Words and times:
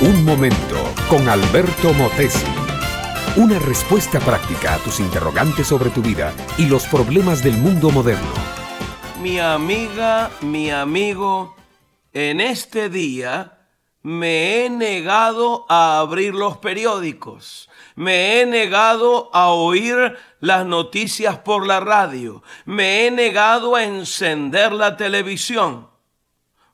Un 0.00 0.24
momento 0.24 0.76
con 1.10 1.28
Alberto 1.28 1.92
Motesi. 1.92 2.46
Una 3.34 3.58
respuesta 3.58 4.20
práctica 4.20 4.74
a 4.74 4.78
tus 4.78 5.00
interrogantes 5.00 5.66
sobre 5.66 5.90
tu 5.90 6.02
vida 6.02 6.32
y 6.56 6.66
los 6.66 6.86
problemas 6.86 7.42
del 7.42 7.54
mundo 7.54 7.90
moderno. 7.90 8.32
Mi 9.20 9.40
amiga, 9.40 10.30
mi 10.40 10.70
amigo, 10.70 11.56
en 12.12 12.40
este 12.40 12.88
día 12.90 13.58
me 14.02 14.64
he 14.64 14.70
negado 14.70 15.66
a 15.68 15.98
abrir 15.98 16.32
los 16.32 16.58
periódicos. 16.58 17.68
Me 17.96 18.40
he 18.40 18.46
negado 18.46 19.30
a 19.34 19.48
oír 19.48 20.16
las 20.38 20.64
noticias 20.64 21.40
por 21.40 21.66
la 21.66 21.80
radio. 21.80 22.44
Me 22.66 23.04
he 23.08 23.10
negado 23.10 23.74
a 23.74 23.82
encender 23.82 24.70
la 24.70 24.96
televisión. 24.96 25.88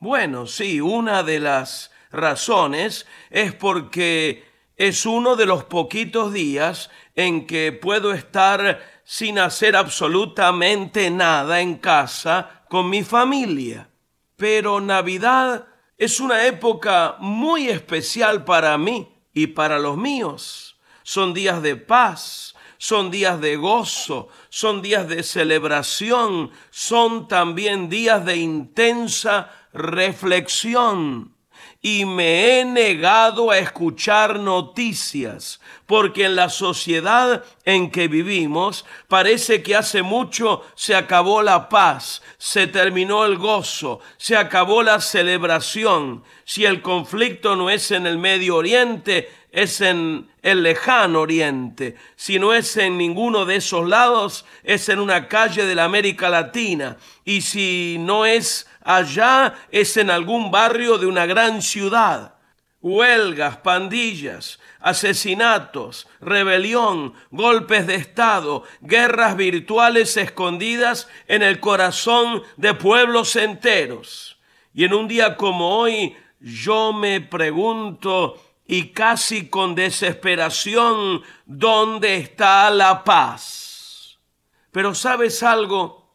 Bueno, 0.00 0.46
sí, 0.46 0.82
una 0.82 1.22
de 1.22 1.40
las 1.40 1.95
razones 2.16 3.06
es 3.30 3.54
porque 3.54 4.44
es 4.76 5.06
uno 5.06 5.36
de 5.36 5.46
los 5.46 5.64
poquitos 5.64 6.32
días 6.32 6.90
en 7.14 7.46
que 7.46 7.72
puedo 7.72 8.12
estar 8.12 8.82
sin 9.04 9.38
hacer 9.38 9.76
absolutamente 9.76 11.10
nada 11.10 11.60
en 11.60 11.76
casa 11.76 12.64
con 12.68 12.90
mi 12.90 13.02
familia. 13.02 13.88
Pero 14.36 14.80
Navidad 14.80 15.66
es 15.96 16.20
una 16.20 16.46
época 16.46 17.16
muy 17.20 17.68
especial 17.68 18.44
para 18.44 18.76
mí 18.76 19.08
y 19.32 19.46
para 19.48 19.78
los 19.78 19.96
míos. 19.96 20.76
Son 21.02 21.32
días 21.32 21.62
de 21.62 21.76
paz, 21.76 22.54
son 22.76 23.10
días 23.10 23.40
de 23.40 23.56
gozo, 23.56 24.28
son 24.50 24.82
días 24.82 25.08
de 25.08 25.22
celebración, 25.22 26.50
son 26.70 27.28
también 27.28 27.88
días 27.88 28.24
de 28.24 28.36
intensa 28.36 29.50
reflexión 29.72 31.35
y 31.88 32.04
me 32.04 32.58
he 32.58 32.64
negado 32.64 33.52
a 33.52 33.58
escuchar 33.58 34.40
noticias, 34.40 35.60
porque 35.86 36.24
en 36.24 36.34
la 36.34 36.48
sociedad 36.48 37.44
en 37.64 37.92
que 37.92 38.08
vivimos 38.08 38.84
parece 39.06 39.62
que 39.62 39.76
hace 39.76 40.02
mucho 40.02 40.64
se 40.74 40.96
acabó 40.96 41.42
la 41.42 41.68
paz, 41.68 42.22
se 42.38 42.66
terminó 42.66 43.24
el 43.24 43.38
gozo, 43.38 44.00
se 44.16 44.36
acabó 44.36 44.82
la 44.82 45.00
celebración. 45.00 46.24
Si 46.44 46.64
el 46.64 46.82
conflicto 46.82 47.54
no 47.54 47.70
es 47.70 47.92
en 47.92 48.08
el 48.08 48.18
Medio 48.18 48.56
Oriente, 48.56 49.30
es 49.52 49.80
en 49.80 50.28
el 50.42 50.62
lejano 50.62 51.20
oriente. 51.20 51.96
Si 52.16 52.38
no 52.38 52.52
es 52.54 52.76
en 52.76 52.98
ninguno 52.98 53.44
de 53.44 53.56
esos 53.56 53.88
lados, 53.88 54.44
es 54.62 54.88
en 54.88 55.00
una 55.00 55.28
calle 55.28 55.64
de 55.64 55.74
la 55.74 55.84
América 55.84 56.28
Latina. 56.28 56.96
Y 57.24 57.40
si 57.40 57.96
no 57.98 58.26
es 58.26 58.66
allá 58.86 59.54
es 59.70 59.96
en 59.96 60.10
algún 60.10 60.50
barrio 60.50 60.98
de 60.98 61.06
una 61.06 61.26
gran 61.26 61.60
ciudad. 61.60 62.34
Huelgas, 62.80 63.56
pandillas, 63.56 64.60
asesinatos, 64.78 66.06
rebelión, 66.20 67.14
golpes 67.30 67.86
de 67.86 67.96
Estado, 67.96 68.62
guerras 68.80 69.36
virtuales 69.36 70.16
escondidas 70.16 71.08
en 71.26 71.42
el 71.42 71.58
corazón 71.58 72.44
de 72.56 72.74
pueblos 72.74 73.34
enteros. 73.34 74.38
Y 74.72 74.84
en 74.84 74.94
un 74.94 75.08
día 75.08 75.36
como 75.36 75.78
hoy 75.78 76.14
yo 76.38 76.92
me 76.92 77.20
pregunto 77.20 78.40
y 78.66 78.88
casi 78.88 79.48
con 79.48 79.74
desesperación, 79.74 81.22
¿dónde 81.44 82.16
está 82.16 82.70
la 82.70 83.04
paz? 83.04 84.18
Pero 84.72 84.94
sabes 84.94 85.42
algo, 85.42 86.14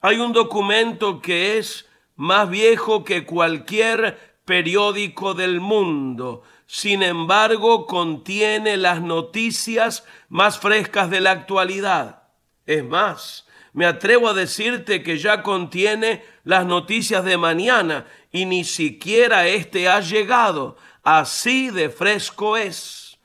hay 0.00 0.18
un 0.18 0.32
documento 0.32 1.20
que 1.20 1.58
es 1.58 1.86
más 2.16 2.48
viejo 2.50 3.04
que 3.04 3.24
cualquier 3.24 4.36
periódico 4.44 5.34
del 5.34 5.60
mundo. 5.60 6.42
Sin 6.66 7.02
embargo, 7.02 7.86
contiene 7.86 8.76
las 8.76 9.00
noticias 9.00 10.04
más 10.28 10.58
frescas 10.58 11.10
de 11.10 11.20
la 11.20 11.30
actualidad. 11.30 12.24
Es 12.66 12.84
más, 12.84 13.46
me 13.72 13.86
atrevo 13.86 14.28
a 14.28 14.34
decirte 14.34 15.02
que 15.02 15.18
ya 15.18 15.42
contiene 15.42 16.24
las 16.44 16.66
noticias 16.66 17.24
de 17.24 17.36
mañana 17.36 18.06
y 18.32 18.46
ni 18.46 18.64
siquiera 18.64 19.46
éste 19.46 19.88
ha 19.88 20.00
llegado. 20.00 20.76
Así 21.06 21.70
de 21.70 21.88
fresco 21.88 22.56
es. 22.56 23.16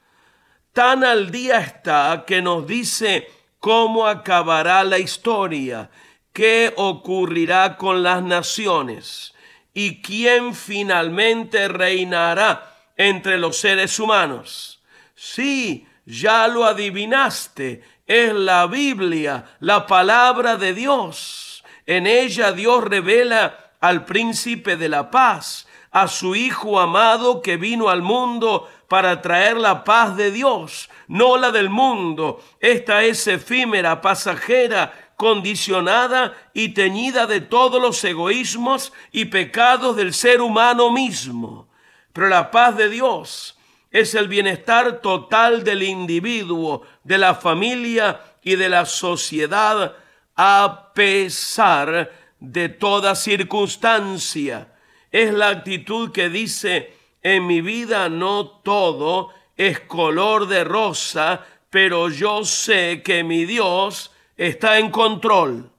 Tan 0.72 1.04
al 1.04 1.32
día 1.32 1.60
está 1.60 2.26
que 2.28 2.42
nos 2.42 2.68
dice 2.68 3.28
cómo 3.60 4.08
acabará 4.08 4.84
la 4.84 5.00
historia 5.00 5.90
qué 6.32 6.74
ocurrirá 6.78 7.78
con 7.78 8.04
las 8.04 8.24
naciones 8.24 9.34
y 9.74 10.02
quién 10.02 10.54
finalmente 10.56 11.68
reinará 11.68 12.76
entre 12.98 13.38
los 13.38 13.58
seres 13.58 14.00
humanos. 14.00 14.82
Sí, 15.16 15.88
ya 16.06 16.48
lo 16.48 16.66
adivinaste, 16.66 17.84
es 18.06 18.34
la 18.34 18.68
Biblia, 18.68 19.46
la 19.60 19.88
palabra 19.88 20.56
de 20.56 20.74
Dios. 20.74 21.64
En 21.86 22.08
ella 22.08 22.52
Dios 22.52 22.84
revela 22.84 23.72
al 23.80 24.06
príncipe 24.06 24.78
de 24.78 24.90
la 24.90 25.10
paz, 25.10 25.68
a 25.92 26.08
su 26.08 26.36
Hijo 26.36 26.80
amado 26.80 27.42
que 27.42 27.58
vino 27.58 27.90
al 27.90 28.02
mundo 28.02 28.70
para 28.88 29.22
traer 29.22 29.58
la 29.58 29.84
paz 29.84 30.16
de 30.16 30.32
Dios, 30.32 30.90
no 31.08 31.38
la 31.38 31.52
del 31.52 31.70
mundo. 31.70 32.42
Esta 32.60 33.04
es 33.04 33.28
efímera, 33.28 34.02
pasajera, 34.02 35.12
condicionada 35.16 36.34
y 36.54 36.70
teñida 36.70 37.28
de 37.28 37.42
todos 37.42 37.82
los 37.82 38.04
egoísmos 38.04 38.92
y 39.12 39.26
pecados 39.26 39.96
del 39.96 40.14
ser 40.14 40.42
humano 40.42 40.92
mismo. 40.92 41.70
Pero 42.12 42.28
la 42.28 42.50
paz 42.50 42.76
de 42.76 42.90
Dios 42.90 43.58
es 43.92 44.16
el 44.16 44.28
bienestar 44.28 45.02
total 45.02 45.64
del 45.64 45.84
individuo, 45.84 46.82
de 47.04 47.18
la 47.18 47.36
familia 47.36 48.20
y 48.42 48.56
de 48.56 48.70
la 48.70 48.86
sociedad 48.86 49.96
a 50.36 50.92
pesar 50.96 52.12
de 52.40 52.70
toda 52.70 53.14
circunstancia. 53.14 54.71
Es 55.12 55.34
la 55.34 55.50
actitud 55.50 56.12
que 56.12 56.30
dice, 56.30 56.94
en 57.22 57.46
mi 57.46 57.62
vida 57.62 58.10
no 58.10 58.48
todo 58.48 59.30
es 59.58 59.80
color 59.82 60.48
de 60.48 60.64
rosa, 60.64 61.46
pero 61.70 62.10
yo 62.10 62.46
sé 62.46 63.02
que 63.04 63.24
mi 63.24 63.46
Dios 63.46 64.12
está 64.38 64.80
en 64.80 64.90
control. 64.90 65.70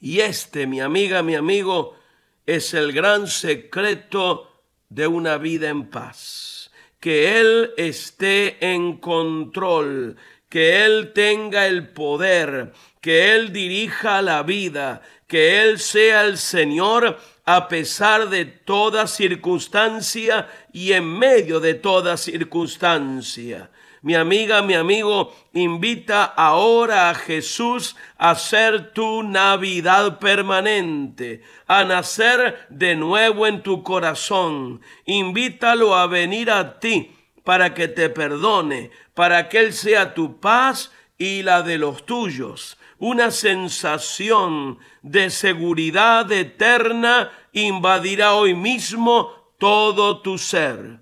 Y 0.00 0.20
este, 0.20 0.66
mi 0.66 0.80
amiga, 0.80 1.22
mi 1.22 1.34
amigo, 1.34 1.96
es 2.44 2.74
el 2.74 2.92
gran 2.92 3.26
secreto 3.26 4.50
de 4.88 5.06
una 5.06 5.38
vida 5.38 5.68
en 5.68 5.88
paz. 5.88 6.70
Que 7.00 7.40
Él 7.40 7.72
esté 7.76 8.72
en 8.72 8.98
control, 8.98 10.16
que 10.48 10.84
Él 10.84 11.12
tenga 11.12 11.66
el 11.66 11.88
poder, 11.88 12.72
que 13.00 13.34
Él 13.34 13.52
dirija 13.52 14.22
la 14.22 14.42
vida, 14.42 15.02
que 15.26 15.62
Él 15.62 15.78
sea 15.78 16.22
el 16.22 16.38
Señor 16.38 17.18
a 17.46 17.68
pesar 17.68 18.28
de 18.28 18.44
toda 18.44 19.06
circunstancia 19.06 20.48
y 20.72 20.92
en 20.92 21.06
medio 21.06 21.60
de 21.60 21.74
toda 21.74 22.16
circunstancia 22.18 23.70
mi 24.06 24.14
amiga, 24.14 24.62
mi 24.62 24.74
amigo, 24.74 25.34
invita 25.52 26.22
ahora 26.24 27.10
a 27.10 27.14
Jesús 27.16 27.96
a 28.18 28.36
ser 28.36 28.92
tu 28.92 29.24
Navidad 29.24 30.20
permanente, 30.20 31.42
a 31.66 31.82
nacer 31.82 32.66
de 32.68 32.94
nuevo 32.94 33.48
en 33.48 33.64
tu 33.64 33.82
corazón. 33.82 34.80
Invítalo 35.06 35.96
a 35.96 36.06
venir 36.06 36.52
a 36.52 36.78
ti 36.78 37.16
para 37.42 37.74
que 37.74 37.88
te 37.88 38.08
perdone, 38.08 38.92
para 39.14 39.48
que 39.48 39.58
Él 39.58 39.72
sea 39.72 40.14
tu 40.14 40.38
paz 40.38 40.92
y 41.18 41.42
la 41.42 41.62
de 41.62 41.76
los 41.76 42.06
tuyos. 42.06 42.78
Una 42.98 43.30
sensación 43.30 44.78
de 45.02 45.28
seguridad 45.28 46.30
eterna 46.32 47.30
invadirá 47.52 48.32
hoy 48.34 48.54
mismo 48.54 49.32
todo 49.58 50.22
tu 50.22 50.38
ser. 50.38 51.00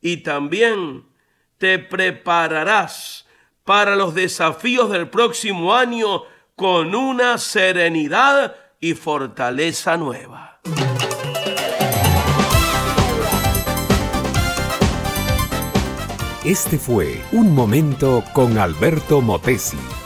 Y 0.00 0.18
también 0.18 1.04
te 1.58 1.80
prepararás 1.80 3.26
para 3.64 3.96
los 3.96 4.14
desafíos 4.14 4.88
del 4.90 5.08
próximo 5.08 5.74
año 5.74 6.22
con 6.54 6.94
una 6.94 7.38
serenidad 7.38 8.54
y 8.78 8.94
fortaleza 8.94 9.96
nueva. 9.96 10.60
Este 16.44 16.78
fue 16.78 17.20
Un 17.32 17.52
Momento 17.52 18.22
con 18.32 18.56
Alberto 18.58 19.20
Motesi. 19.20 20.05